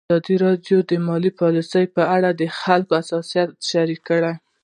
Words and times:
ازادي 0.09 0.35
راډیو 0.45 0.77
د 0.89 0.91
مالي 1.07 1.31
پالیسي 1.39 1.83
په 1.95 2.03
اړه 2.15 2.29
د 2.33 2.41
خلکو 2.59 2.91
احساسات 2.99 3.49
شریک 3.69 4.01
کړي. 4.09 4.33